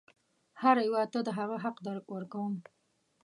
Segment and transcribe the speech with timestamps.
[0.61, 1.77] هر یوه ته د هغه حق
[2.15, 2.53] ورکوم.